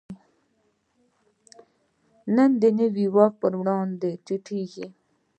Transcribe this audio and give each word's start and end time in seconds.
نن 2.35 2.51
د 2.61 2.63
نوي 2.79 3.05
واک 3.15 3.33
په 3.41 3.47
وړاندې 3.61 4.09
ټیټېږي. 4.25 4.87